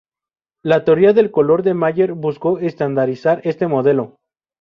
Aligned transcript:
La 0.63 0.83
teoría 0.83 1.13
del 1.13 1.29
color 1.29 1.61
de 1.61 1.75
Mayer 1.75 2.13
buscó 2.13 2.57
estandarizar 2.57 3.39
este 3.43 3.67
modelo. 3.67 4.17